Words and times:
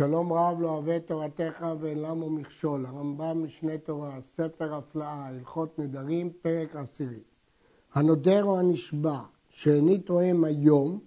שלום 0.00 0.32
רב 0.32 0.60
לא 0.60 0.68
אוהב 0.68 0.98
תורתך 0.98 1.66
ואין 1.80 2.02
למו 2.02 2.30
מכשול. 2.30 2.86
הרמב"ם 2.86 3.44
משנה 3.44 3.78
תורה, 3.78 4.20
ספר 4.20 4.74
הפלאה, 4.74 5.26
הלכות 5.26 5.78
נדרים, 5.78 6.32
פרק 6.42 6.76
עשירי. 6.76 7.20
הנודר 7.94 8.44
או 8.44 8.58
הנשבע 8.58 9.18
שאיני 9.48 9.98
תואם 9.98 10.44
היום, 10.44 11.00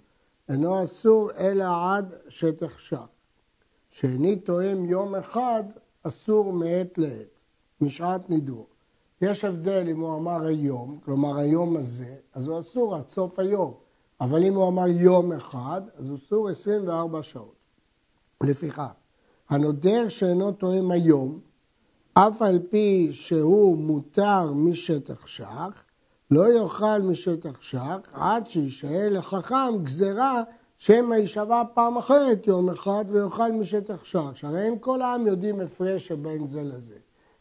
אינו 0.50 0.84
אסור 0.84 1.32
אלא 1.38 1.66
עד 1.92 2.14
שתחשק. 2.30 2.98
שאיני 3.92 4.36
תואם 4.36 4.86
יום 4.86 5.16
אחד, 5.16 5.64
אסור 6.04 6.54
מעת 6.54 6.98
לעת, 6.98 7.44
משעת 7.82 8.30
נידור. 8.30 8.68
יש 9.22 9.46
הבדל 9.46 9.88
אם 9.90 10.00
הוא 10.00 10.16
אמר 10.16 10.46
היום, 10.46 11.00
כלומר 11.06 11.38
היום 11.38 11.78
הזה, 11.78 12.16
אז 12.34 12.48
הוא 12.48 12.60
אסור 12.60 12.96
עד 12.96 13.10
סוף 13.10 13.40
היום. 13.40 13.74
אבל 14.22 14.44
אם 14.44 14.54
הוא 14.54 14.68
אמר 14.68 14.88
יום 14.88 15.32
אחד, 15.32 15.82
אז 15.96 16.10
הוא 16.10 16.18
אסור 16.18 16.50
24 16.50 17.24
שעות. 17.24 17.63
לפיכך, 18.44 18.92
הנודר 19.50 20.10
שאינו 20.10 20.52
תואם 20.52 20.92
היום, 20.92 21.40
אף 22.14 22.42
על 22.42 22.60
פי 22.70 23.10
שהוא 23.12 23.78
מותר 23.78 24.52
משטח 24.52 25.28
שח, 25.28 25.84
לא 26.32 26.54
יאכל 26.54 27.02
משטח 27.02 27.62
שח 27.62 27.98
עד 28.14 28.48
שישאל 28.48 29.18
לחכם 29.18 29.84
גזרה 29.84 30.44
שמא 30.78 31.16
יישבע 31.16 31.64
פעם 31.74 31.98
אחרת 31.98 32.48
יום 32.48 32.70
אחד 32.70 33.06
ויאכל 33.08 33.52
משטח 33.52 34.06
שח. 34.06 34.36
שהרי 34.36 34.62
אין 34.62 34.78
כל 34.80 35.02
העם 35.02 35.28
יודעים 35.28 35.60
הפרש 35.60 36.08
שבין 36.08 36.48
זה 36.48 36.64
לזה. 36.64 36.96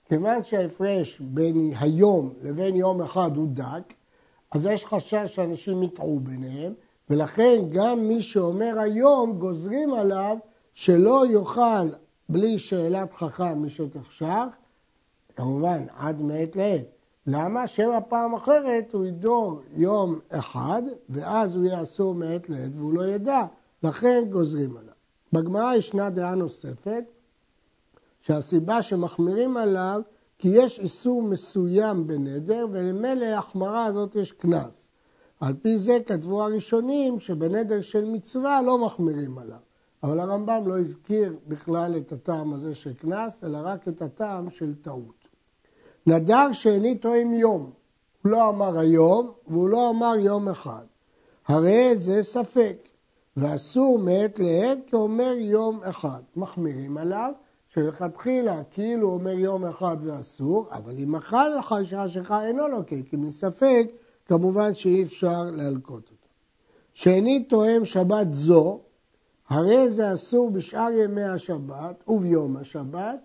כיוון 0.09 0.45
שההפרש 0.45 1.21
בין 1.21 1.71
היום 1.81 2.33
לבין 2.43 2.77
יום 2.77 3.03
אחד 3.03 3.37
הוא 3.37 3.49
דק, 3.49 3.93
אז 4.53 4.67
יש 4.67 4.85
חשש 4.85 5.35
שאנשים 5.35 5.83
יטעו 5.83 6.21
ביניהם, 6.21 6.73
ולכן 7.11 7.63
גם 7.71 8.09
מי 8.09 8.23
שאומר 8.23 8.79
היום 8.79 9.39
גוזרים 9.39 9.95
עליו 9.95 10.37
שלא 10.75 11.27
יאכל 11.27 11.89
בלי 12.29 12.59
שאלת 12.59 13.13
חכם 13.13 13.67
משטח 13.67 14.11
שח, 14.11 14.45
כמובן 15.37 15.83
עד 15.97 16.23
מעת 16.23 16.57
לעת. 16.57 16.85
למה? 17.27 17.67
שמא 17.67 17.99
פעם 18.09 18.35
אחרת 18.35 18.93
הוא 18.93 19.05
ידור 19.05 19.61
יום 19.75 20.19
אחד, 20.29 20.83
ואז 21.09 21.57
הוא 21.57 21.65
אסור 21.83 22.15
מעת 22.15 22.49
לעת 22.49 22.71
והוא 22.75 22.95
לא 22.95 23.07
ידע, 23.07 23.43
לכן 23.83 24.25
גוזרים 24.31 24.77
עליו. 24.77 24.93
בגמרא 25.33 25.75
ישנה 25.75 26.11
דעה 26.11 26.35
נוספת, 26.35 27.05
שהסיבה 28.21 28.83
שמחמירים 28.83 29.57
עליו, 29.57 30.01
כי 30.39 30.49
יש 30.49 30.79
איסור 30.79 31.23
מסוים 31.23 32.07
בנדר, 32.07 32.67
ולמילא 32.71 33.25
ההחמרה 33.25 33.85
הזאת 33.85 34.17
יש 34.17 34.33
קנס. 34.33 34.89
על 35.41 35.55
פי 35.63 35.79
זה 35.79 35.99
כתבו 36.07 36.43
הראשונים 36.43 37.21
שבנדר 37.21 37.81
של 37.81 38.05
מצווה 38.05 38.63
לא 38.63 38.79
מחמירים 38.79 39.39
עליו. 39.39 39.59
אבל 40.03 40.21
הרמב"ם 40.21 40.63
לא 40.67 40.79
הזכיר 40.79 41.37
בכלל 41.49 41.97
את 41.97 42.13
הטעם 42.13 42.55
הזה 42.55 42.75
של 42.75 42.95
קנס, 42.95 43.45
אלא 43.45 43.59
רק 43.63 43.89
את 43.89 44.03
הטעם 44.03 44.51
של 44.51 44.75
טעות. 44.83 45.29
נדר 46.07 46.53
שאיני 46.53 46.95
תואם 46.95 47.35
יום, 47.35 47.71
הוא 48.23 48.33
לא 48.33 48.49
אמר 48.49 48.79
היום 48.79 49.33
והוא 49.47 49.69
לא 49.69 49.91
אמר 49.91 50.15
יום 50.19 50.49
אחד. 50.49 50.85
הרי 51.47 51.97
זה 51.97 52.23
ספק, 52.23 52.89
ואסור 53.37 53.99
מעת 53.99 54.39
לעת 54.39 54.79
כאומר 54.87 55.33
יום 55.39 55.81
אחד. 55.83 56.23
מחמירים 56.37 56.99
עליו 56.99 57.33
שלכתחילה 57.69 58.65
כאילו 58.71 59.11
אומר 59.11 59.31
יום 59.31 59.65
אחד 59.65 59.97
ואסור, 60.03 60.67
אבל 60.71 60.99
אם 60.99 61.17
אכל 61.17 61.59
החשש 61.59 62.15
שלך 62.15 62.35
אינו 62.47 62.69
לוקה, 62.69 62.97
כי 63.11 63.17
מספק 63.17 63.87
כמובן 64.27 64.75
שאי 64.75 65.03
אפשר 65.03 65.45
להלקות 65.45 66.03
אותו. 66.11 66.29
שאיני 66.95 67.45
תואם 67.45 67.85
שבת 67.85 68.33
זו, 68.33 68.81
הרי 69.53 69.91
זה 69.91 70.15
אסור 70.15 70.51
בשאר 70.51 70.91
ימי 70.93 71.25
השבת 71.25 72.05
וביום 72.09 72.57
השבת, 72.57 73.19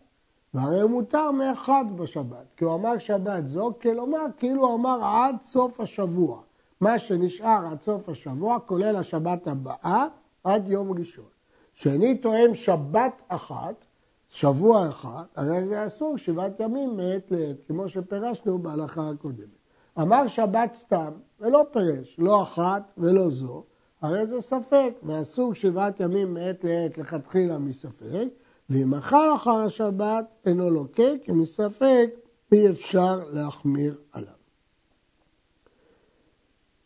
והרי 0.54 0.82
הוא 0.82 0.92
מותר 0.92 1.32
מאחד 1.32 1.86
בשבת, 1.96 2.46
כי 2.58 2.66
הוא 2.66 2.76
אמר 2.76 2.98
שבת 2.98 3.48
זו, 3.48 3.72
כלומר 3.82 4.26
כאילו 4.38 4.68
הוא 4.68 4.76
אמר 4.76 5.00
עד 5.04 5.36
סוף 5.44 5.80
השבוע. 5.80 6.42
מה 6.82 7.00
שנשאר 7.00 7.68
עד 7.72 7.82
סוף 7.82 8.10
השבוע, 8.10 8.60
כולל 8.60 8.96
השבת 8.96 9.48
הבאה, 9.48 10.08
עד 10.44 10.68
יום 10.68 10.92
ראשון. 11.00 11.26
שאיני 11.74 12.16
תואם 12.16 12.56
שבת 12.56 13.22
אחת, 13.28 13.86
שבוע 14.30 14.90
אחד, 14.90 15.24
הרי 15.36 15.66
זה 15.66 15.86
אסור 15.86 16.18
שבעת 16.18 16.60
ימים 16.60 16.98
מעת 16.98 17.32
לעת, 17.32 17.56
כמו 17.68 17.90
שפירשנו 17.90 18.60
בהלכה 18.60 19.10
הקודמת. 19.10 19.58
אמר 20.00 20.28
שבת 20.28 20.76
סתם, 20.76 21.12
ולא 21.40 21.64
פירש, 21.72 22.16
לא 22.20 22.44
אחת 22.44 22.92
ולא 22.98 23.30
זו, 23.30 23.64
הרי 24.02 24.26
זה 24.26 24.42
ספק, 24.42 24.94
ואסור 25.04 25.54
שבעת 25.54 26.00
ימים 26.00 26.34
מעת 26.34 26.64
לעת 26.64 26.98
לכתחילה 26.98 27.58
מספק, 27.58 28.28
ואם 28.70 28.94
אכל 28.94 29.36
אחר 29.36 29.56
השבת 29.66 30.36
אינו 30.46 30.70
לוקה, 30.70 31.12
כי 31.24 31.32
מספק 31.32 32.10
אי 32.52 32.70
אפשר 32.70 33.20
להחמיר 33.30 33.98
עליו. 34.12 34.34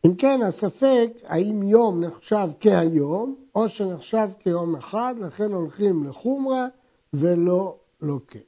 אם 0.05 0.15
כן, 0.15 0.41
הספק 0.41 1.09
האם 1.23 1.63
יום 1.63 2.03
נחשב 2.03 2.49
כהיום, 2.59 3.35
או 3.55 3.69
שנחשב 3.69 4.29
כיום 4.39 4.75
אחד, 4.75 5.15
לכן 5.19 5.51
הולכים 5.51 6.03
לחומרה 6.03 6.67
ולא 7.13 7.77
לוקה. 8.01 8.39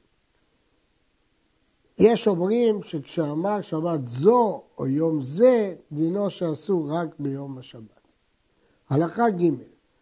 יש 1.98 2.28
אומרים 2.28 2.84
שכשאמר 2.84 3.62
שבת 3.62 4.08
זו 4.08 4.64
או 4.78 4.88
יום 4.88 5.22
זה, 5.22 5.76
דינו 5.92 6.30
שאסור 6.30 6.92
רק 6.92 7.08
ביום 7.20 7.58
השבת. 7.58 8.03
הלכה 8.94 9.30
ג' 9.30 9.50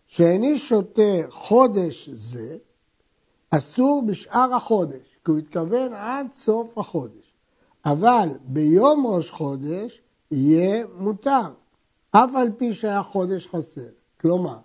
שאיני 0.07 0.59
שותה 0.59 1.29
חודש 1.29 2.09
זה, 2.09 2.57
אסור 3.49 4.03
בשאר 4.07 4.53
החודש, 4.53 5.17
כי 5.25 5.31
הוא 5.31 5.39
התכוון 5.39 5.93
עד 5.93 6.27
סוף 6.33 6.77
החודש. 6.77 7.33
אבל 7.85 8.29
ביום 8.43 9.07
ראש 9.07 9.31
חודש 9.31 10.01
יהיה 10.31 10.85
מותר, 10.97 11.41
אף 12.11 12.35
על 12.35 12.49
פי 12.57 12.73
שהיה 12.73 13.03
חודש 13.03 13.47
חסר. 13.47 13.89
כלומר, 14.21 14.57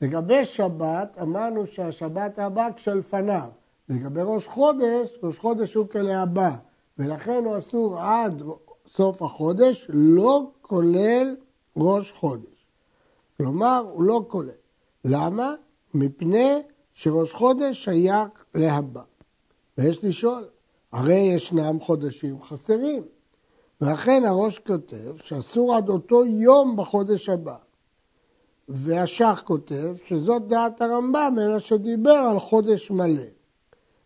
לגבי 0.00 0.44
שבת, 0.44 1.18
אמרנו 1.22 1.66
שהשבת 1.66 2.38
הבא 2.38 2.68
כשלפניו. 2.76 3.48
לגבי 3.88 4.20
ראש 4.24 4.46
חודש, 4.46 5.18
ראש 5.22 5.38
חודש 5.38 5.74
הוא 5.74 5.88
כלהבא, 5.88 6.50
ולכן 6.98 7.42
הוא 7.44 7.58
אסור 7.58 8.00
עד 8.00 8.42
סוף 8.88 9.22
החודש, 9.22 9.86
לא 9.88 10.50
כולל 10.62 11.36
ראש 11.76 12.12
חודש. 12.12 12.59
כלומר, 13.40 13.84
הוא 13.92 14.02
לא 14.02 14.24
כולל. 14.28 14.50
למה? 15.04 15.54
מפני 15.94 16.62
שראש 16.92 17.32
חודש 17.32 17.84
שייך 17.84 18.28
להבא. 18.54 19.02
ויש 19.78 20.04
לשאול, 20.04 20.48
הרי 20.92 21.14
ישנם 21.14 21.80
חודשים 21.80 22.42
חסרים. 22.42 23.02
ואכן 23.80 24.24
הראש 24.24 24.58
כותב 24.58 25.16
שאסור 25.24 25.74
עד 25.74 25.88
אותו 25.88 26.26
יום 26.26 26.76
בחודש 26.76 27.28
הבא. 27.28 27.56
והשח 28.68 29.42
כותב 29.44 29.96
שזאת 30.06 30.46
דעת 30.46 30.80
הרמב"ם, 30.80 31.36
אלא 31.42 31.58
שדיבר 31.58 32.10
על 32.30 32.40
חודש 32.40 32.90
מלא. 32.90 33.22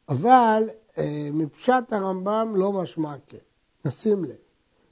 אבל 0.09 0.69
אה, 0.99 1.29
מפשט 1.33 1.93
הרמב"ם 1.93 2.53
לא 2.57 2.73
משמע 2.73 3.15
כן. 3.27 3.39
נשים 3.85 4.25
לב. 4.25 4.37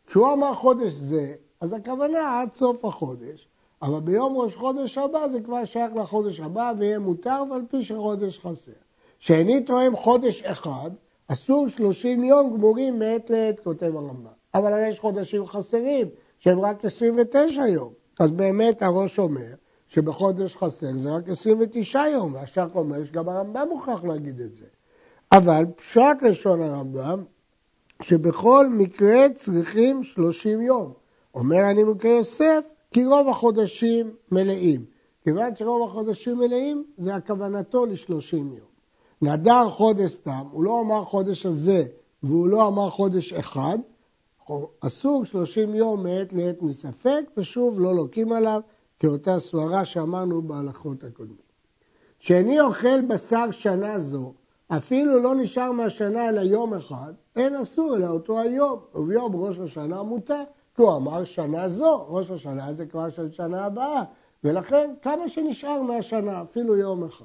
כשהוא 0.07 0.33
אמר 0.33 0.55
חודש 0.55 0.93
זה, 0.93 1.35
אז 1.61 1.73
הכוונה 1.73 2.41
עד 2.41 2.55
סוף 2.55 2.85
החודש, 2.85 3.49
אבל 3.83 4.01
ביום 4.01 4.37
ראש 4.37 4.55
חודש 4.55 4.99
הבא 4.99 5.29
זה 5.29 5.41
כבר 5.41 5.65
שייך 5.65 5.93
לחודש 5.97 6.41
הבא 6.41 6.73
ויהיה 6.79 6.99
מותר 6.99 7.43
ועל 7.51 7.63
פי 7.71 7.83
שחודש 7.83 8.39
חסר. 8.39 8.73
שאיני 9.19 9.61
תואם 9.61 9.97
חודש 9.97 10.43
אחד, 10.43 10.91
אסור 11.29 11.69
שלושים 11.69 12.25
יום 12.25 12.57
גמורים 12.57 12.99
מעת 12.99 13.31
לעת, 13.31 13.61
כותב 13.61 13.97
הרמב"ם. 13.97 14.31
אבל 14.55 14.73
הרי 14.73 14.89
יש 14.89 15.01
חודשים 15.01 15.47
חסרים, 15.47 16.09
שהם 16.39 16.61
רק 16.61 16.85
29 16.85 17.67
יום. 17.67 17.93
אז 18.21 18.31
באמת 18.31 18.83
הראש 18.83 19.19
אומר 19.19 19.53
שבחודש 19.89 20.57
חסר 20.57 20.93
זה 20.93 21.11
רק 21.11 21.29
29 21.29 22.07
יום, 22.07 22.35
והשח 22.35 22.69
אומר 22.75 23.05
שגם 23.05 23.29
הרמב"ם 23.29 23.67
מוכרח 23.69 24.05
להגיד 24.05 24.41
את 24.41 24.55
זה. 24.55 24.65
אבל 25.33 25.65
פשט 25.77 26.23
לשון 26.23 26.63
הרמב"ם, 26.63 27.25
שבכל 28.03 28.67
מקרה 28.69 29.27
צריכים 29.35 30.05
30 30.05 30.61
יום. 30.61 30.93
אומר 31.35 31.71
אני 31.71 31.85
מקרה 31.85 32.11
יוסף, 32.11 32.65
כי 32.93 33.05
רוב 33.05 33.29
החודשים 33.29 34.11
מלאים. 34.33 34.85
כיוון 35.25 35.57
שרוב 35.57 35.91
החודשים 35.91 36.39
מלאים, 36.39 36.85
זה 36.99 37.15
הכוונתו 37.15 37.87
ל-30 37.87 38.37
יום. 38.37 38.73
נדר 39.23 39.71
חודש 39.71 40.11
סתם, 40.11 40.47
הוא 40.51 40.65
לא 40.65 40.81
אמר 40.81 41.05
חודש 41.05 41.47
הזה, 41.47 41.85
והוא 42.23 42.49
לא 42.49 42.69
אמר 42.69 42.91
חודש 42.91 43.33
אחד, 43.33 43.79
אסור 44.81 45.25
30 45.25 45.75
יום 45.75 46.03
מעת 46.03 46.33
לעת 46.33 46.63
מספק, 46.63 47.25
ושוב 47.37 47.81
לא 47.81 47.95
לוקים 47.95 48.33
עליו, 48.33 48.61
כאותה 49.01 49.41
סברה 49.41 49.85
שאמרנו 49.85 50.43
בהלכות 50.43 51.05
הקודמות. 51.05 51.53
שאיני 52.19 52.61
אוכל 52.61 53.01
בשר 53.01 53.51
שנה 53.51 53.99
זו, 53.99 54.33
אפילו 54.69 55.19
לא 55.19 55.35
נשאר 55.35 55.73
מהשנה 55.73 56.29
אלא 56.29 56.41
יום 56.41 56.75
אחד, 56.75 57.13
אין 57.37 57.55
אסור 57.55 57.97
אלא 57.97 58.07
אותו 58.07 58.41
היום, 58.41 58.79
וביום 58.95 59.37
ראש 59.37 59.59
השנה 59.59 60.03
מותר. 60.03 60.43
הוא 60.83 60.97
אמר 60.97 61.25
שנה 61.25 61.69
זו, 61.69 62.07
ראש 62.09 62.31
השנה 62.31 62.73
זה 62.73 62.87
כבר 62.87 63.11
של 63.11 63.31
שנה 63.31 63.65
הבאה, 63.65 64.03
ולכן 64.45 64.91
כמה 65.03 65.29
שנשאר 65.29 65.83
מהשנה, 65.83 66.43
אפילו 66.43 66.77
יום 66.77 67.05
אחד. 67.05 67.25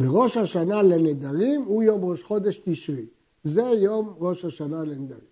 וראש 0.00 0.36
השנה 0.36 0.82
לנדרים 0.82 1.62
הוא 1.62 1.82
יום 1.82 2.04
ראש 2.04 2.22
חודש 2.22 2.60
תשרי. 2.64 3.06
זה 3.44 3.62
יום 3.62 4.14
ראש 4.18 4.44
השנה 4.44 4.84
לנדרים. 4.84 5.30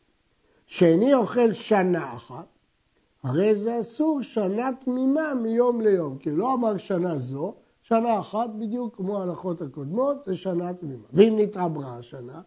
שאיני 0.66 1.14
אוכל 1.14 1.52
שנה 1.52 2.16
אחת, 2.16 2.46
הרי 3.22 3.54
זה 3.54 3.80
אסור 3.80 4.22
שנה 4.22 4.70
תמימה 4.80 5.34
מיום 5.34 5.80
ליום, 5.80 6.18
כי 6.18 6.30
לא 6.30 6.54
אמר 6.54 6.76
שנה 6.76 7.18
זו, 7.18 7.54
שנה 7.82 8.20
אחת 8.20 8.50
בדיוק 8.58 8.96
כמו 8.96 9.18
ההלכות 9.18 9.62
הקודמות, 9.62 10.16
זה 10.26 10.36
שנה 10.36 10.74
תמימה. 10.74 11.04
ואם 11.12 11.34
נתעברה 11.38 11.98
השנה, 11.98 12.40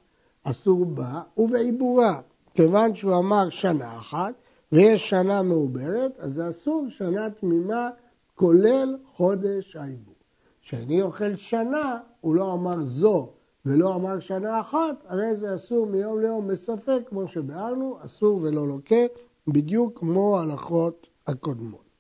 אסור 0.44 0.86
בה 0.86 1.22
ובעיבורה. 1.38 2.22
כיוון 2.54 2.96
שהוא 2.96 3.18
אמר 3.18 3.50
שנה 3.50 3.98
אחת, 3.98 4.34
ויש 4.72 5.10
שנה 5.10 5.42
מעוברת, 5.42 6.20
אז 6.20 6.34
זה 6.34 6.50
אסור 6.50 6.86
שנה 6.90 7.30
תמימה, 7.30 7.90
כולל 8.36 8.98
חודש 9.06 9.76
העיבור. 9.76 10.16
כשאני 10.62 11.02
אוכל 11.02 11.36
שנה, 11.36 11.98
הוא 12.22 12.36
לא 12.36 12.54
אמר 12.54 12.84
זו 12.84 13.30
ולא 13.66 13.96
אמר 13.96 14.20
שנה 14.20 14.62
אחת, 14.62 15.04
הרי 15.08 15.36
זה 15.36 15.56
אסור 15.56 15.86
מיום 15.86 16.20
ליום 16.22 16.48
בספק, 16.48 17.02
כמו 17.06 17.28
שביארנו, 17.28 17.98
אסור 18.06 18.40
ולא 18.44 18.68
לוקה, 18.68 19.06
בדיוק 19.48 20.00
כמו 20.00 20.40
ההלכות 20.40 21.08
הקודמות. 21.28 21.92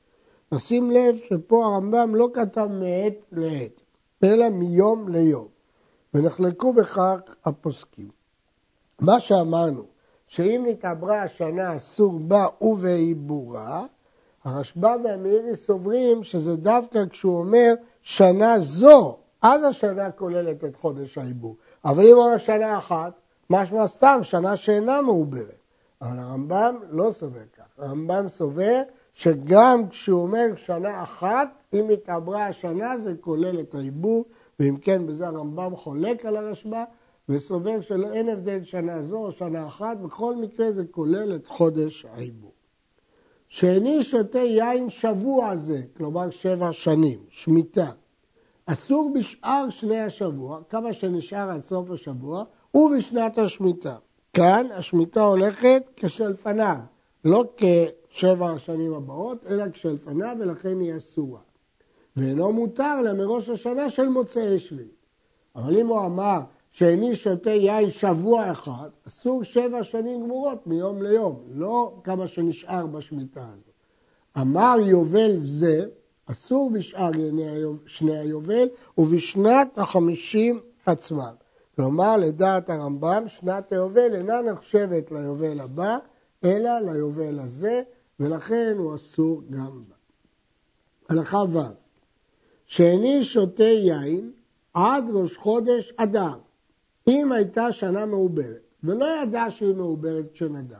נשים 0.51 0.91
לב 0.91 1.15
שפה 1.29 1.65
הרמב"ם 1.65 2.15
לא 2.15 2.29
כתב 2.33 2.67
מעת 2.71 3.25
לעת, 3.31 3.81
אלא 4.23 4.49
מיום 4.49 5.09
ליום, 5.09 5.47
ונחלקו 6.13 6.73
בכך 6.73 7.19
הפוסקים. 7.45 8.09
מה 8.99 9.19
שאמרנו, 9.19 9.85
שאם 10.31 10.63
נתעברה 10.67 11.21
השנה 11.21 11.75
אסור 11.75 12.19
בה 12.19 12.45
ובעיבורה, 12.61 13.85
הרשב"א 14.43 14.95
והמאירי 15.03 15.55
סוברים 15.55 16.23
שזה 16.23 16.55
דווקא 16.55 16.99
כשהוא 17.09 17.39
אומר 17.39 17.73
שנה 18.01 18.59
זו, 18.59 19.17
אז 19.41 19.63
השנה 19.63 20.11
כוללת 20.11 20.63
את 20.63 20.75
חודש 20.75 21.17
העיבור. 21.17 21.55
אבל 21.85 22.03
אם 22.05 22.17
אומר 22.17 22.37
שנה 22.37 22.77
אחת, 22.77 23.13
משמע 23.49 23.87
סתם 23.87 24.19
שנה 24.21 24.55
שאינה 24.55 25.01
מעוברת. 25.01 25.59
אבל 26.01 26.19
הרמב"ם 26.19 26.75
לא 26.89 27.11
סובר 27.11 27.39
כך. 27.57 27.83
הרמב"ם 27.83 28.29
סובר 28.29 28.81
שגם 29.13 29.89
כשהוא 29.89 30.21
אומר 30.21 30.55
שנה 30.55 31.03
אחת, 31.03 31.47
אם 31.73 31.89
התעברה 31.89 32.45
השנה 32.47 32.97
זה 32.97 33.13
כולל 33.21 33.59
את 33.59 33.75
העיבור, 33.75 34.25
ואם 34.59 34.77
כן 34.81 35.07
בזה 35.07 35.27
הרמב"ם 35.27 35.75
חולק 35.75 36.25
על 36.25 36.37
הרשב"א, 36.37 36.83
וסובר 37.31 37.81
שאין 37.81 38.29
הבדל 38.29 38.63
שנה 38.63 39.01
זו 39.01 39.17
או 39.17 39.31
שנה 39.31 39.67
אחת, 39.67 39.97
בכל 39.97 40.35
מקרה 40.35 40.71
זה 40.71 40.83
כולל 40.91 41.35
את 41.35 41.47
חודש 41.47 42.05
העיבור. 42.05 42.51
שאיני 43.49 44.03
שותה 44.03 44.39
יין 44.39 44.89
שבוע 44.89 45.55
זה, 45.55 45.81
כלומר 45.97 46.29
שבע 46.29 46.73
שנים, 46.73 47.19
שמיטה. 47.29 47.91
אסור 48.65 49.11
בשאר 49.15 49.69
שני 49.69 49.99
השבוע, 49.99 50.59
כמה 50.69 50.93
שנשאר 50.93 51.49
עד 51.49 51.63
סוף 51.63 51.91
השבוע, 51.91 52.43
ובשנת 52.73 53.37
השמיטה. 53.37 53.95
כאן 54.33 54.67
השמיטה 54.73 55.21
הולכת 55.21 55.83
כשלפניו, 55.95 56.77
לא 57.25 57.43
כשבע 57.57 58.51
השנים 58.51 58.93
הבאות, 58.93 59.45
אלא 59.49 59.69
כשלפניו, 59.69 60.35
ולכן 60.39 60.79
היא 60.79 60.97
אסורה. 60.97 61.39
ואינו 62.15 62.53
מותר 62.53 63.01
לה 63.01 63.13
מראש 63.13 63.49
השנה 63.49 63.89
של 63.89 64.09
מוצאי 64.09 64.59
שביעי. 64.59 64.87
אבל 65.55 65.77
אם 65.77 65.87
הוא 65.87 66.05
אמר 66.05 66.39
שאיני 66.71 67.15
שותה 67.15 67.49
יין 67.49 67.89
שבוע 67.89 68.51
אחד, 68.51 68.89
אסור 69.07 69.43
שבע 69.43 69.83
שנים 69.83 70.23
גמורות 70.23 70.67
מיום 70.67 71.01
ליום, 71.01 71.43
לא 71.53 71.93
כמה 72.03 72.27
שנשאר 72.27 72.85
בשמיטה 72.85 73.41
הזאת. 73.41 73.73
אמר 74.37 74.75
יובל 74.85 75.37
זה, 75.37 75.85
אסור 76.25 76.71
בשאר 76.71 77.11
שני 77.85 78.17
היובל 78.17 78.67
ובשנת 78.97 79.77
החמישים 79.77 80.59
עצמם. 80.85 81.33
כלומר, 81.75 82.17
לדעת 82.17 82.69
הרמב"ם, 82.69 83.23
שנת 83.27 83.71
היובל 83.71 84.15
אינה 84.15 84.41
נחשבת 84.41 85.11
ליובל 85.11 85.59
הבא, 85.59 85.97
אלא 86.43 86.79
ליובל 86.79 87.39
הזה, 87.39 87.81
ולכן 88.19 88.75
הוא 88.77 88.95
אסור 88.95 89.41
גם 89.49 89.83
בה. 89.87 89.95
הלכה 91.09 91.37
ו' 91.37 91.59
שאיני 92.65 93.23
שותה 93.23 93.63
יין 93.63 94.31
עד 94.73 95.03
ראש 95.13 95.37
חודש 95.37 95.93
אדר, 95.97 96.33
אם 97.07 97.31
הייתה 97.31 97.71
שנה 97.71 98.05
מעוברת, 98.05 98.61
ולא 98.83 99.05
ידע 99.23 99.45
שהיא 99.49 99.75
מעוברת 99.75 100.25
כשנדע, 100.33 100.79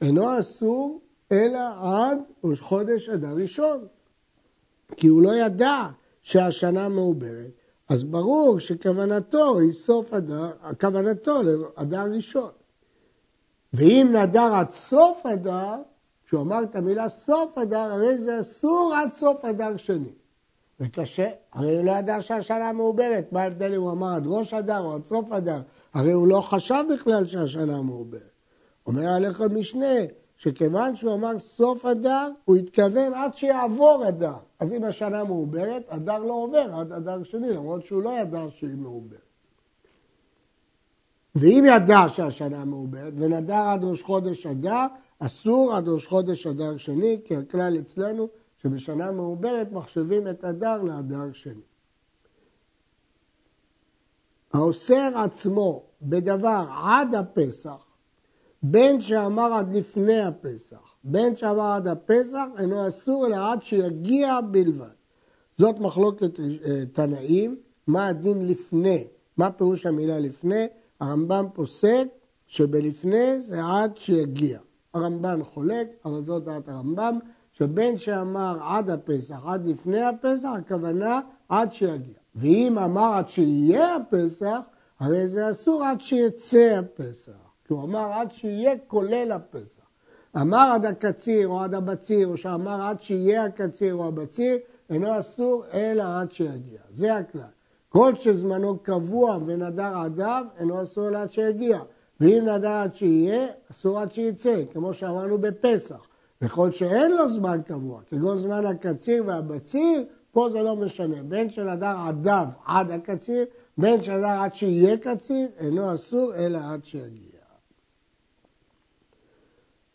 אינו 0.00 0.40
אסור 0.40 1.00
אלא 1.32 1.60
עד 1.82 2.18
ראש 2.44 2.60
חודש 2.60 3.08
אדר 3.08 3.34
ראשון. 3.34 3.86
כי 4.96 5.06
הוא 5.06 5.22
לא 5.22 5.34
ידע 5.34 5.86
שהשנה 6.22 6.88
מעוברת, 6.88 7.50
אז 7.88 8.04
ברור 8.04 8.58
שכוונתו 8.58 9.58
היא 9.58 9.72
סוף 9.72 10.12
אדר, 10.12 10.50
כוונתו 10.80 11.42
לאדר 11.42 12.04
ראשון. 12.12 12.50
ואם 13.72 14.14
נדר 14.22 14.54
עד 14.54 14.70
סוף 14.70 15.26
אדר, 15.26 15.74
כשהוא 16.26 16.40
אמר 16.40 16.62
את 16.62 16.76
המילה 16.76 17.08
סוף 17.08 17.58
אדר, 17.58 17.92
הרי 17.92 18.18
זה 18.18 18.40
אסור 18.40 18.94
עד 18.96 19.12
סוף 19.12 19.44
אדר 19.44 19.76
שני. 19.76 20.12
וקשה, 20.80 21.28
הרי 21.52 21.76
הוא 21.76 21.84
לא 21.84 21.92
ידע 21.92 22.22
שהשנה 22.22 22.72
מעוברת, 22.72 23.32
מה 23.32 23.42
ההבדל 23.42 23.74
אם 23.74 23.80
הוא 23.80 23.90
אמר 23.90 24.14
עד 24.14 24.22
ראש 24.26 24.54
אדר 24.54 24.80
או 24.80 24.94
עד 24.94 25.06
סוף 25.06 25.32
אדר? 25.32 25.60
הרי 25.94 26.12
הוא 26.12 26.28
לא 26.28 26.40
חשב 26.40 26.84
בכלל 26.94 27.26
שהשנה 27.26 27.82
מעוברת. 27.82 28.30
אומר 28.86 29.06
עליך 29.06 29.40
משנה, 29.40 29.94
שכיוון 30.36 30.96
שהוא 30.96 31.14
אמר 31.14 31.38
סוף 31.38 31.86
אדר, 31.86 32.28
הוא 32.44 32.56
התכוון 32.56 33.14
עד 33.14 33.34
שיעבור 33.34 34.08
אדר. 34.08 34.36
אז 34.60 34.72
אם 34.72 34.84
השנה 34.84 35.24
מעוברת, 35.24 35.88
אדר 35.88 36.18
לא 36.18 36.32
עובר 36.32 36.74
עד 36.74 36.92
אדר 36.92 37.22
שני, 37.22 37.50
למרות 37.50 37.84
שהוא 37.84 38.02
לא 38.02 38.10
ידע 38.10 38.42
שהיא 38.50 38.76
מעוברת. 38.76 39.20
ואם 41.34 41.64
ידע 41.68 42.04
שהשנה 42.08 42.64
מעוברת 42.64 43.12
ונדר 43.16 43.54
עד 43.54 43.84
ראש 43.84 44.02
חודש 44.02 44.46
אדר, 44.46 44.86
אסור 45.18 45.74
עד 45.76 45.88
ראש 45.88 46.06
חודש 46.06 46.46
אדר 46.46 46.76
שני, 46.76 47.20
כי 47.24 47.36
הכלל 47.36 47.78
אצלנו 47.78 48.28
שבשנה 48.62 49.10
מעוברת 49.12 49.72
מחשבים 49.72 50.28
את 50.28 50.44
אדר 50.44 50.82
לאדר 50.82 51.32
שני. 51.32 51.62
האוסר 54.52 55.18
עצמו 55.24 55.82
בדבר 56.02 56.64
עד 56.84 57.14
הפסח, 57.14 57.84
בין 58.62 59.00
שאמר 59.00 59.52
עד 59.52 59.72
לפני 59.72 60.20
הפסח, 60.20 60.94
בין 61.04 61.36
שאמר 61.36 61.72
עד 61.72 61.88
הפסח, 61.88 62.44
אינו 62.58 62.88
אסור 62.88 63.26
אלא 63.26 63.52
עד 63.52 63.62
שיגיע 63.62 64.40
בלבד. 64.40 64.98
זאת 65.58 65.78
מחלוקת 65.78 66.40
אה, 66.40 66.82
תנאים, 66.92 67.56
מה 67.86 68.06
הדין 68.06 68.46
לפני, 68.46 69.06
מה 69.36 69.50
פירוש 69.50 69.86
המילה 69.86 70.18
לפני? 70.18 70.66
הרמב"ם 71.00 71.46
פוסק 71.52 72.06
שבלפני 72.46 73.40
זה 73.40 73.60
עד 73.64 73.96
שיגיע. 73.96 74.58
הרמב"ן 74.94 75.40
חולק, 75.42 75.88
אבל 76.04 76.24
זאת 76.24 76.44
דעת 76.44 76.68
הרמב"ם, 76.68 77.18
שבין 77.58 77.98
שאמר 77.98 78.58
עד 78.62 78.90
הפסח, 78.90 79.36
עד 79.46 79.66
לפני 79.66 80.02
הפסח, 80.02 80.48
הכוונה 80.58 81.20
עד 81.48 81.72
שיגיע. 81.72 82.14
ואם 82.34 82.78
אמר 82.78 83.14
עד 83.14 83.28
שיהיה 83.28 83.96
הפסח, 83.96 84.58
הרי 85.00 85.28
זה 85.28 85.50
אסור 85.50 85.84
עד 85.84 86.00
שיצא 86.00 86.78
הפסח. 86.78 87.32
כי 87.64 87.72
הוא 87.72 87.82
אמר 87.82 88.12
עד 88.12 88.32
שיהיה 88.32 88.74
כולל 88.86 89.32
הפסח. 89.32 89.82
אמר 90.36 90.70
עד 90.74 90.86
הקציר 90.86 91.48
או 91.48 91.60
עד 91.60 91.74
הבציר, 91.74 92.28
או 92.28 92.36
שאמר 92.36 92.82
עד 92.82 93.00
שיהיה 93.00 93.44
הקציר 93.44 93.94
או 93.94 94.08
הבציר, 94.08 94.56
אינו 94.90 95.18
אסור 95.18 95.64
אלא 95.74 96.04
עד 96.20 96.32
שיגיע. 96.32 96.80
זה 96.90 97.16
הכלל. 97.16 97.42
כל 97.88 98.14
שזמנו 98.14 98.78
קבוע 98.78 99.38
ונדר 99.46 99.98
עדיו, 99.98 100.44
אינו 100.58 100.82
אסור 100.82 101.08
אלא 101.08 101.18
עד 101.18 101.32
שיגיע. 101.32 101.78
ואם 102.20 102.44
נדר 102.48 102.68
עד 102.68 102.94
שיהיה, 102.94 103.46
אסור 103.70 104.00
עד 104.00 104.12
שיצא, 104.12 104.62
כמו 104.72 104.94
שאמרנו 104.94 105.38
בפסח. 105.38 106.07
וכל 106.42 106.72
שאין 106.72 107.12
לו 107.16 107.30
זמן 107.30 107.60
קבוע, 107.66 108.00
כגון 108.10 108.38
זמן 108.38 108.66
הקציר 108.66 109.24
והבציר, 109.26 110.04
פה 110.32 110.48
זה 110.50 110.62
לא 110.62 110.76
משנה. 110.76 111.22
בין 111.22 111.50
שנדר 111.50 111.96
עדיו 112.06 112.46
עד 112.66 112.90
הקציר, 112.90 113.44
בין 113.78 114.02
שנדר 114.02 114.26
עד 114.26 114.54
שיהיה 114.54 114.96
קציר, 114.96 115.48
אינו 115.58 115.94
אסור 115.94 116.34
אלא 116.34 116.58
עד 116.72 116.84
שיגיע. 116.84 117.28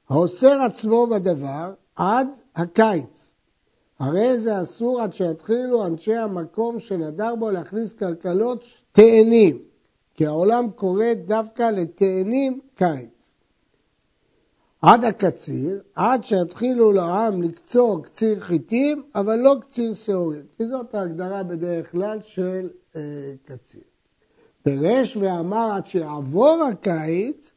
האוסר 0.10 0.62
עצמו 0.62 1.08
בדבר 1.08 1.74
עד 1.96 2.28
הקיץ. 2.56 3.32
הרי 4.00 4.40
זה 4.40 4.62
אסור 4.62 5.02
עד 5.02 5.14
שיתחילו 5.14 5.86
אנשי 5.86 6.16
המקום 6.16 6.80
שנדר 6.80 7.36
בו 7.36 7.52
להכניס 7.52 7.94
כלכלות 7.94 8.66
תאנים, 8.92 9.58
כי 10.14 10.26
העולם 10.26 10.72
קורא 10.76 11.14
דווקא 11.26 11.64
לתאנים 11.64 12.60
קיץ. 12.76 13.13
עד 14.84 15.06
הקציר, 15.06 15.82
עד 15.96 16.24
שיתחילו 16.24 16.92
לעם 16.92 17.42
לקצור 17.42 18.04
קציר 18.04 18.40
חיטים, 18.40 19.04
אבל 19.16 19.36
לא 19.36 19.56
קציר 19.62 19.94
שעורים, 19.94 20.42
כי 20.58 20.68
זאת 20.68 20.96
ההגדרה 20.96 21.44
בדרך 21.44 21.92
כלל 21.92 22.22
של 22.22 22.70
אה, 22.96 23.02
קציר. 23.46 23.82
פירש 24.64 25.18
ואמר 25.18 25.72
עד 25.72 25.88
שיעבור 25.88 26.64
הקיץ, 26.72 27.52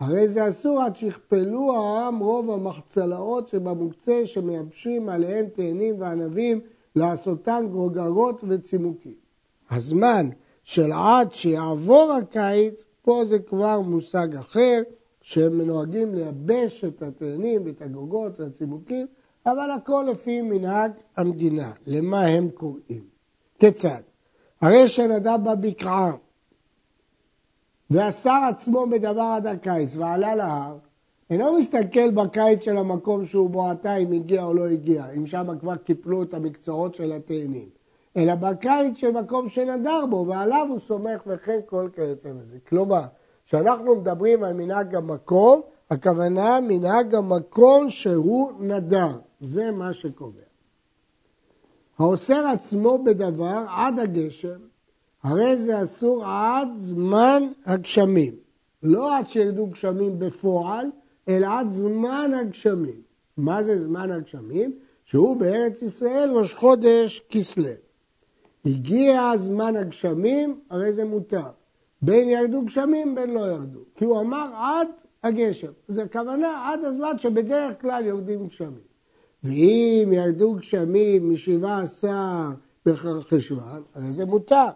הרי 0.00 0.28
זה 0.28 0.48
אסור 0.48 0.82
עד 0.82 0.96
שיכפלו 0.96 1.76
העם 1.76 2.18
רוב 2.18 2.50
המחצלאות 2.50 3.48
שבמוקצה 3.48 4.22
שמייבשים 4.24 5.08
עליהם 5.08 5.46
תאנים 5.46 6.00
וענבים 6.00 6.60
לעשותן 6.96 7.66
גרוגרות 7.70 8.44
וצימוקים. 8.48 9.14
הזמן 9.70 10.28
של 10.64 10.92
עד 10.92 11.34
שיעבור 11.34 12.18
הקיץ, 12.22 12.84
פה 13.02 13.22
זה 13.28 13.38
כבר 13.38 13.80
מושג 13.80 14.36
אחר, 14.36 14.82
שהם 15.28 15.60
נוהגים 15.60 16.14
לייבש 16.14 16.84
את 16.84 17.02
התאנים 17.02 17.62
ואת 17.64 17.82
הגוגות 17.82 18.40
והצימוקים, 18.40 19.06
אבל 19.46 19.70
הכל 19.70 20.06
לפי 20.10 20.42
מנהג 20.42 20.92
המדינה, 21.16 21.72
למה 21.86 22.20
הם 22.20 22.48
קוראים. 22.50 23.04
כיצד? 23.58 24.00
הרי 24.60 24.88
שנדב 24.88 25.38
בבקעה 25.44 26.12
ואסר 27.90 28.40
עצמו 28.50 28.86
בדבר 28.90 29.32
עד 29.36 29.46
הקיץ 29.46 29.96
ועלה 29.96 30.34
להר, 30.34 30.76
אינו 31.30 31.58
מסתכל 31.58 32.10
בקיץ 32.10 32.64
של 32.64 32.76
המקום 32.76 33.26
שהוא 33.26 33.50
בו 33.50 33.68
עתה 33.70 33.96
אם 33.96 34.12
הגיע 34.12 34.44
או 34.44 34.54
לא 34.54 34.66
הגיע, 34.66 35.04
אם 35.16 35.26
שם 35.26 35.58
כבר 35.60 35.76
קיפלו 35.76 36.22
את 36.22 36.34
המקצועות 36.34 36.94
של 36.94 37.12
התאנים, 37.12 37.68
אלא 38.16 38.34
בקיץ 38.34 38.96
של 38.98 39.10
מקום 39.10 39.48
שנדר 39.48 40.06
בו 40.10 40.26
ועליו 40.28 40.66
הוא 40.70 40.78
סומך 40.78 41.22
וכן 41.26 41.58
כל 41.66 41.88
כיוצא 41.94 42.32
בזה. 42.32 42.58
כלומר, 42.68 43.02
כשאנחנו 43.48 43.96
מדברים 43.96 44.44
על 44.44 44.52
מנהג 44.52 44.94
המקום, 44.94 45.60
הכוונה 45.90 46.60
מנהג 46.60 47.14
המקום 47.14 47.90
שהוא 47.90 48.52
נדר, 48.60 49.18
זה 49.40 49.70
מה 49.70 49.92
שקובע. 49.92 50.40
האוסר 51.98 52.46
עצמו 52.46 53.04
בדבר 53.04 53.64
עד 53.68 53.98
הגשם, 53.98 54.58
הרי 55.22 55.56
זה 55.56 55.82
אסור 55.82 56.24
עד 56.26 56.68
זמן 56.76 57.42
הגשמים. 57.66 58.34
לא 58.82 59.18
עד 59.18 59.28
שירדו 59.28 59.66
גשמים 59.66 60.18
בפועל, 60.18 60.90
אלא 61.28 61.46
עד 61.50 61.72
זמן 61.72 62.30
הגשמים. 62.40 63.02
מה 63.36 63.62
זה 63.62 63.78
זמן 63.78 64.10
הגשמים? 64.10 64.78
שהוא 65.04 65.36
בארץ 65.36 65.82
ישראל 65.82 66.30
ראש 66.30 66.54
חודש 66.54 67.22
כסלו. 67.30 67.68
הגיע 68.66 69.36
זמן 69.36 69.76
הגשמים, 69.76 70.60
הרי 70.70 70.92
זה 70.92 71.04
מותר. 71.04 71.57
בין 72.02 72.28
ירדו 72.28 72.62
גשמים, 72.62 73.14
בין 73.14 73.30
לא 73.30 73.40
ירדו. 73.40 73.80
כי 73.94 74.04
הוא 74.04 74.20
אמר 74.20 74.50
עד 74.54 74.88
הגשם. 75.22 75.72
זה 75.88 76.02
הכוונה 76.02 76.72
עד 76.72 76.84
הזמן 76.84 77.18
שבדרך 77.18 77.80
כלל 77.80 78.06
יורדים 78.06 78.46
גשמים. 78.46 78.88
ואם 79.44 80.10
ירדו 80.12 80.54
גשמים 80.54 81.30
משבעה 81.30 81.82
עשר 81.82 82.50
בחשוון, 82.86 83.82
הרי 83.94 84.12
זה 84.12 84.26
מותר. 84.26 84.68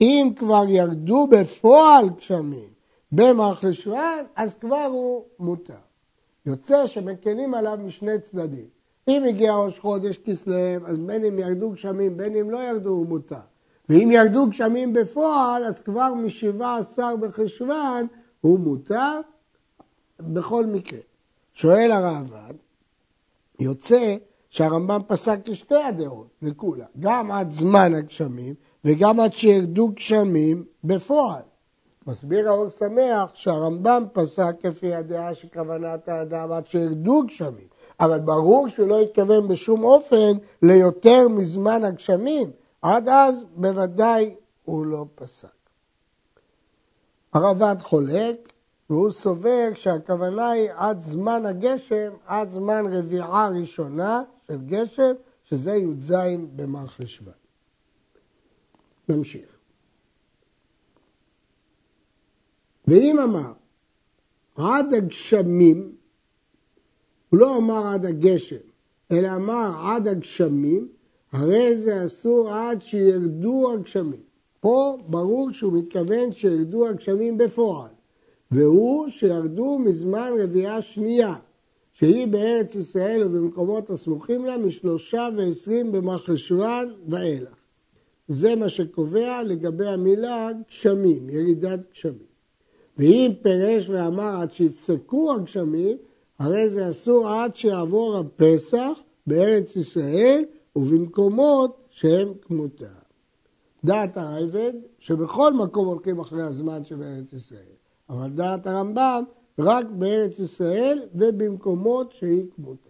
אם 0.00 0.32
כבר 0.36 0.64
ירדו 0.68 1.26
בפועל 1.26 2.08
גשמים 2.08 2.68
במרחשוון, 3.12 4.24
אז 4.36 4.54
כבר 4.54 4.88
הוא 4.92 5.24
מותר. 5.38 5.74
יוצא 6.46 6.86
שמקלים 6.86 7.54
עליו 7.54 7.78
משני 7.84 8.20
צדדים. 8.20 8.68
אם 9.08 9.24
הגיע 9.24 9.54
ראש 9.54 9.78
חודש 9.78 10.18
כסלו, 10.18 10.86
אז 10.86 10.98
בין 10.98 11.24
אם 11.24 11.38
ירדו 11.38 11.70
גשמים, 11.70 12.16
בין 12.16 12.36
אם 12.36 12.50
לא 12.50 12.58
ירדו, 12.58 12.90
הוא 12.90 13.06
מותר. 13.06 13.36
ואם 13.88 14.10
ירדו 14.12 14.46
גשמים 14.46 14.92
בפועל, 14.92 15.64
אז 15.64 15.78
כבר 15.78 16.14
משבעה 16.14 16.78
עשר 16.78 17.16
בחשוון 17.16 18.06
הוא 18.40 18.58
מותר 18.58 19.20
בכל 20.20 20.66
מקרה. 20.66 21.00
שואל 21.54 21.90
הרעב"ד, 21.90 22.54
יוצא 23.60 24.16
שהרמב"ם 24.50 25.00
פסק 25.06 25.38
לשתי 25.48 25.82
הדעות, 25.82 26.26
לכולה, 26.42 26.84
גם 27.00 27.30
עד 27.30 27.50
זמן 27.50 27.94
הגשמים 27.94 28.54
וגם 28.84 29.20
עד 29.20 29.34
שירדו 29.34 29.88
גשמים 29.88 30.64
בפועל. 30.84 31.42
מסביר 32.06 32.48
האור 32.48 32.68
שמח 32.68 33.30
שהרמב"ם 33.34 34.04
פסק 34.12 34.56
כפי 34.62 34.94
הדעה 34.94 35.34
שכוונת 35.34 36.08
האדם 36.08 36.52
עד 36.52 36.66
שירדו 36.66 37.22
גשמים, 37.26 37.66
אבל 38.00 38.20
ברור 38.20 38.68
שהוא 38.68 38.88
לא 38.88 39.00
התכוון 39.00 39.48
בשום 39.48 39.84
אופן 39.84 40.32
ליותר 40.62 41.28
מזמן 41.28 41.84
הגשמים, 41.84 42.50
עד 42.82 43.08
אז 43.08 43.44
בוודאי 43.54 44.34
הוא 44.64 44.86
לא 44.86 45.06
פסק. 45.14 45.48
הרב"ד 47.32 47.76
חולק 47.80 48.52
והוא 48.90 49.10
סובר 49.10 49.68
שהכוונה 49.74 50.50
היא 50.50 50.70
עד 50.76 51.00
זמן 51.00 51.46
הגשם, 51.46 52.12
עד 52.26 52.48
זמן 52.48 52.84
רביעה 52.92 53.48
ראשונה 53.48 54.22
של 54.46 54.58
גשם, 54.66 55.12
שזה 55.44 55.74
י"ז 55.74 56.14
במרחשוון. 56.56 57.34
נמשיך. 59.08 59.56
ואם 62.86 63.18
אמר 63.18 63.52
עד 64.56 64.94
הגשמים, 64.94 65.96
הוא 67.30 67.40
לא 67.40 67.56
אמר 67.56 67.86
עד 67.86 68.04
הגשם, 68.04 68.56
אלא 69.10 69.28
אמר 69.36 69.72
עד 69.86 70.06
הגשמים, 70.06 70.88
הרי 71.36 71.76
זה 71.76 72.04
אסור 72.04 72.50
עד 72.50 72.82
שירדו 72.82 73.72
הגשמים. 73.72 74.20
פה 74.60 74.98
ברור 75.06 75.52
שהוא 75.52 75.72
מתכוון 75.72 76.32
שירדו 76.32 76.86
הגשמים 76.86 77.38
בפועל, 77.38 77.90
והוא 78.50 79.08
שירדו 79.08 79.78
מזמן 79.78 80.32
רביעה 80.38 80.82
שנייה, 80.82 81.34
שהיא 81.92 82.26
בארץ 82.26 82.74
ישראל 82.74 83.22
ובמקומות 83.24 83.90
הסמוכים 83.90 84.44
לה 84.44 84.58
משלושה 84.58 85.28
ועשרים 85.36 85.92
במחשוון 85.92 86.94
ואילך. 87.08 87.56
זה 88.28 88.54
מה 88.54 88.68
שקובע 88.68 89.42
לגבי 89.42 89.86
המילה 89.86 90.50
גשמים, 90.70 91.30
ירידת 91.30 91.80
גשמים. 91.92 92.26
ואם 92.98 93.32
פירש 93.42 93.88
ואמר 93.88 94.40
עד 94.40 94.52
שיפסקו 94.52 95.34
הגשמים, 95.34 95.96
הרי 96.38 96.68
זה 96.68 96.90
אסור 96.90 97.28
עד 97.28 97.56
שיעבור 97.56 98.16
הפסח 98.16 98.98
בארץ 99.26 99.76
ישראל 99.76 100.44
ובמקומות 100.76 101.86
שהם 101.90 102.32
כמותה. 102.42 102.92
דעת 103.84 104.16
הרייבד, 104.16 104.72
שבכל 104.98 105.54
מקום 105.54 105.86
הולכים 105.86 106.20
אחרי 106.20 106.42
הזמן 106.42 106.84
שבארץ 106.84 107.32
ישראל, 107.32 107.76
אבל 108.08 108.28
דעת 108.28 108.66
הרמב"ם, 108.66 109.24
רק 109.58 109.86
בארץ 109.86 110.38
ישראל 110.38 111.02
ובמקומות 111.14 112.12
שהיא 112.12 112.44
כמותה. 112.56 112.88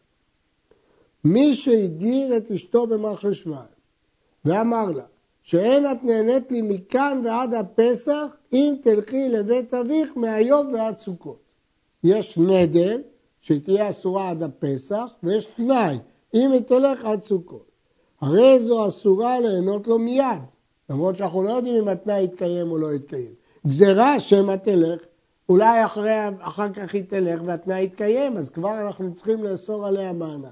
מי 1.24 1.54
שהדיר 1.54 2.36
את 2.36 2.50
אשתו 2.50 2.86
במרחשוון 2.86 3.66
ואמר 4.44 4.90
לה, 4.90 5.04
שאין 5.42 5.92
את 5.92 6.04
נהנית 6.04 6.52
לי 6.52 6.62
מכאן 6.62 7.22
ועד 7.24 7.54
הפסח, 7.54 8.26
אם 8.52 8.74
תלכי 8.82 9.28
לבית 9.28 9.74
אביך 9.74 10.16
מהיום 10.16 10.74
ועד 10.74 10.98
סוכות. 10.98 11.38
יש 12.04 12.38
נדר, 12.38 12.98
שתהיה 13.40 13.90
אסורה 13.90 14.30
עד 14.30 14.42
הפסח, 14.42 15.06
ויש 15.22 15.46
תנאי, 15.56 15.98
אם 16.34 16.52
היא 16.52 16.60
תלך 16.60 17.04
עד 17.04 17.22
סוכות. 17.22 17.65
הרי 18.20 18.60
זו 18.60 18.88
אסורה 18.88 19.40
ליהנות 19.40 19.86
לו 19.86 19.98
מיד, 19.98 20.42
למרות 20.90 21.16
שאנחנו 21.16 21.42
לא 21.42 21.50
יודעים 21.50 21.82
אם 21.82 21.88
התנאי 21.88 22.24
יתקיים 22.24 22.70
או 22.70 22.78
לא 22.78 22.94
יתקיים. 22.94 23.34
גזירה 23.66 24.20
שמא 24.20 24.56
תלך, 24.56 25.00
אולי 25.48 25.84
אחרי, 25.84 26.14
אחר 26.38 26.72
כך 26.72 26.94
היא 26.94 27.02
תלך 27.08 27.40
והתנאי 27.44 27.84
יתקיים, 27.84 28.36
אז 28.36 28.50
כבר 28.50 28.80
אנחנו 28.80 29.14
צריכים 29.14 29.44
לאסור 29.44 29.86
עליה 29.86 30.12
בהנאה. 30.12 30.50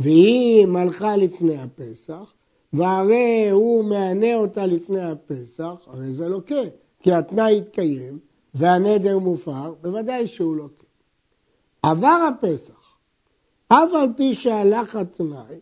ואם 0.00 0.76
הלכה 0.78 1.16
לפני 1.16 1.58
הפסח, 1.58 2.34
והרי 2.72 3.48
הוא 3.50 3.84
מענה 3.84 4.34
אותה 4.34 4.66
לפני 4.66 5.04
הפסח, 5.04 5.74
הרי 5.86 6.12
זה 6.12 6.28
לא 6.28 6.40
כן, 6.46 6.68
כי 7.02 7.12
התנאי 7.12 7.56
יתקיים 7.56 8.18
והנדר 8.54 9.18
מופר, 9.18 9.74
בוודאי 9.82 10.26
שהוא 10.26 10.56
לא 10.56 10.66
כן. 10.78 10.86
עבר 11.82 12.28
הפסח, 12.28 12.96
אף 13.68 13.94
על 13.94 14.08
פי 14.16 14.34
שהלך 14.34 14.96
התנאי, 14.96 15.60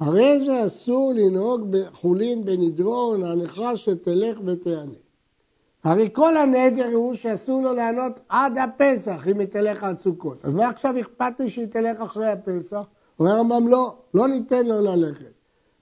הרי 0.00 0.40
זה 0.40 0.66
אסור 0.66 1.12
לנהוג 1.16 1.66
בחולין 1.70 2.44
בנדרון, 2.44 3.24
הנכרה 3.24 3.76
שתלך 3.76 4.38
ותענה. 4.46 4.92
הרי 5.84 6.08
כל 6.12 6.36
הנדר 6.36 6.90
הוא 6.94 7.14
שאסור 7.14 7.62
לו 7.62 7.72
לענות 7.72 8.20
עד 8.28 8.58
הפסח 8.58 9.26
אם 9.28 9.40
היא 9.40 9.48
תלך 9.48 9.84
עד 9.84 9.98
סוכות. 9.98 10.44
אז 10.44 10.52
מה 10.52 10.68
עכשיו 10.68 11.00
אכפת 11.00 11.40
לי 11.40 11.50
שהיא 11.50 11.66
תלך 11.66 12.00
אחרי 12.00 12.30
הפסח? 12.30 12.82
אומר 13.18 13.30
הרמב"ם 13.30 13.68
לא, 13.68 13.94
לא 14.14 14.28
ניתן 14.28 14.66
לו 14.66 14.80
ללכת. 14.80 15.32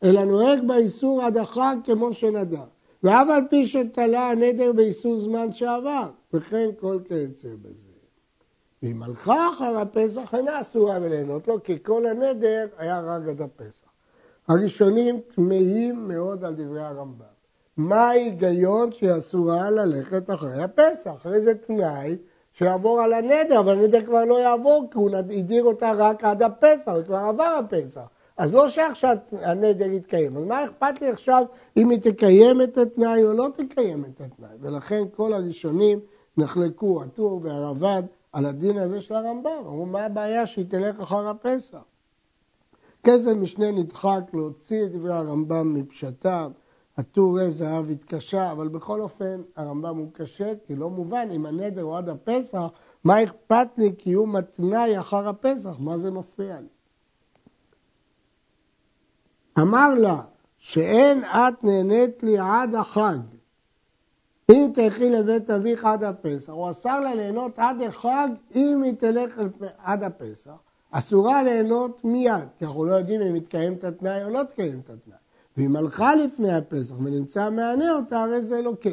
אלא 0.03 0.25
נוהג 0.25 0.67
באיסור 0.67 1.23
עד 1.23 1.37
החג 1.37 1.77
כמו 1.85 2.13
שנדע. 2.13 2.65
ואף 3.03 3.29
על 3.31 3.43
פי 3.51 3.67
שתלה 3.67 4.31
הנדר 4.31 4.73
באיסור 4.73 5.21
זמן 5.21 5.53
שעבר, 5.53 6.11
וכן 6.33 6.69
כל 6.81 6.99
כיוצא 7.09 7.49
בזה. 7.63 7.89
ואם 8.83 9.03
הלכה 9.03 9.49
אחר 9.55 9.79
הפסח 9.79 10.35
אינה 10.35 10.61
אסורה 10.61 10.99
מליהנות 10.99 11.49
לו, 11.49 11.63
כי 11.63 11.83
כל 11.83 12.07
הנדר 12.07 12.67
היה 12.79 13.01
רק 13.01 13.29
עד 13.29 13.43
הפסח. 13.43 13.88
הראשונים 14.49 15.21
תמהים 15.29 16.09
מאוד 16.09 16.45
על 16.45 16.55
דברי 16.55 16.83
הרמב"ם. 16.83 17.25
מה 17.77 18.09
ההיגיון 18.09 18.93
שהיא 18.93 19.19
אסורה 19.19 19.71
ללכת 19.71 20.31
אחרי 20.31 20.63
הפסח? 20.63 21.11
הרי 21.25 21.41
זה 21.41 21.55
תנאי 21.55 22.17
שיעבור 22.53 23.01
על 23.01 23.13
הנדר, 23.13 23.61
אבל 23.61 23.73
הנדר 23.73 24.05
כבר 24.05 24.25
לא 24.25 24.41
יעבור, 24.41 24.89
כי 24.91 24.99
הוא 24.99 25.11
הדיר 25.17 25.65
אותה 25.65 25.93
רק 25.97 26.25
עד 26.25 26.43
הפסח, 26.43 26.89
הוא 26.89 27.03
כבר 27.03 27.17
עבר 27.17 27.59
הפסח. 27.65 28.01
אז 28.37 28.55
לא 28.55 28.69
שעכשיו 28.69 29.17
הנדר 29.33 29.91
יתקיים, 29.91 30.37
אז 30.37 30.45
מה 30.45 30.65
אכפת 30.65 31.01
לי 31.01 31.09
עכשיו 31.09 31.45
אם 31.77 31.91
היא 31.91 32.01
תקיים 32.01 32.63
את 32.63 32.79
התנאי 32.79 33.25
או 33.25 33.33
לא 33.33 33.49
תקיים 33.55 34.05
את 34.05 34.21
התנאי? 34.21 34.57
ולכן 34.61 35.03
כל 35.17 35.33
הראשונים 35.33 36.01
נחלקו, 36.37 37.03
הטור 37.03 37.41
והרב"ד, 37.43 38.03
על 38.33 38.47
הדין 38.47 38.79
הזה 38.79 39.01
של 39.01 39.15
הרמב"ם. 39.15 39.51
אמרו, 39.67 39.87
מה 39.87 40.05
הבעיה 40.05 40.47
שהיא 40.47 40.67
תלך 40.69 41.01
אחר 41.01 41.29
הפסח? 41.29 41.79
כסף 43.05 43.31
משנה 43.31 43.71
נדחק 43.71 44.21
להוציא 44.33 44.85
את 44.85 44.93
דברי 44.93 45.13
הרמב"ם 45.13 45.75
מפשטם. 45.75 46.51
הטורי 46.97 47.51
זהב 47.51 47.91
התקשה, 47.91 48.53
אבל 48.53 48.69
בכל 48.69 49.01
אופן 49.01 49.43
הרמב"ם 49.57 49.97
הוא 49.97 50.13
קשה, 50.13 50.53
כי 50.67 50.77
לא 50.77 50.91
מובן 50.91 51.29
אם 51.31 51.47
הנדר 51.47 51.83
הוא 51.83 51.97
עד 51.97 52.09
הפסח, 52.09 52.63
מה 53.05 53.25
אכפת 53.25 53.69
לי 53.77 53.93
קיום 53.93 54.37
התנאי 54.37 55.01
אחר 55.01 55.29
הפסח? 55.29 55.77
מה 55.79 55.99
זה 55.99 56.11
מפריע 56.11 56.61
לי? 56.61 56.67
אמר 59.59 59.95
לה, 59.95 60.21
שאין 60.59 61.25
את 61.25 61.65
נהנית 61.65 62.23
לי 62.23 62.39
עד 62.39 62.75
החג. 62.75 63.19
אם 64.51 64.71
תלכי 64.75 65.11
לבית 65.11 65.51
אביך 65.51 65.85
עד 65.85 66.05
הפסח, 66.05 66.53
הוא 66.53 66.71
אסר 66.71 67.01
לה 67.01 67.15
ליהנות 67.15 67.59
עד 67.59 67.83
החג 67.83 68.29
אם 68.55 68.83
היא 68.83 68.95
תלך 68.95 69.41
עד 69.79 70.03
הפסח. 70.03 70.68
אסורה 70.91 71.43
ליהנות 71.43 72.05
מיד, 72.05 72.49
כי 72.59 72.65
אנחנו 72.65 72.85
לא 72.85 72.93
יודעים 72.93 73.21
אם 73.21 73.35
מתקיים 73.35 73.73
את 73.73 73.85
התנאי 73.85 74.25
או 74.25 74.31
לא 74.31 74.43
תקיים 74.43 74.81
את 74.85 74.91
התנאי. 74.91 75.17
ואם 75.57 75.77
הלכה 75.77 76.15
לפני 76.15 76.53
הפסח 76.53 76.95
ונמצא 76.99 77.51
מענה 77.51 77.93
אותה, 77.93 78.23
הרי 78.23 78.43
זה 78.43 78.63
לוקה. 78.63 78.91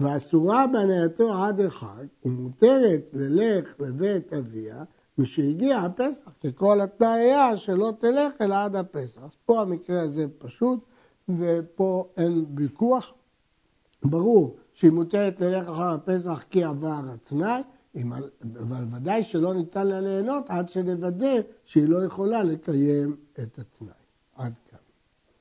ואסורה 0.00 0.66
בהנאתו 0.66 1.44
עד 1.44 1.60
החג, 1.60 2.04
ומותרת 2.24 3.02
ללך 3.12 3.74
לבית 3.80 4.32
אביה, 4.32 4.84
משהגיע 5.18 5.78
הפסח, 5.78 6.30
כי 6.40 6.48
כל 6.54 6.80
התנאי 6.80 7.20
היה 7.20 7.56
שלא 7.56 7.92
תלך 7.98 8.32
אלא 8.40 8.64
עד 8.64 8.76
הפסח. 8.76 9.20
אז 9.24 9.30
פה 9.46 9.60
המקרה 9.60 10.00
הזה 10.02 10.26
פשוט, 10.38 10.80
ופה 11.38 12.08
אין 12.16 12.44
ויכוח. 12.56 13.12
ברור 14.04 14.56
שהיא 14.72 14.90
מותרת 14.90 15.40
ללך 15.40 15.68
אחר 15.68 15.94
הפסח 15.94 16.44
כי 16.50 16.64
עבר 16.64 17.00
התנאי, 17.14 17.62
אבל 18.02 18.84
ודאי 18.94 19.24
שלא 19.24 19.54
ניתן 19.54 19.86
לה 19.86 20.00
ליהנות 20.00 20.50
עד 20.50 20.68
שנוודא 20.68 21.40
שהיא 21.64 21.88
לא 21.88 22.04
יכולה 22.04 22.42
לקיים 22.42 23.16
את 23.32 23.58
התנאי. 23.58 23.92
עד 24.36 24.52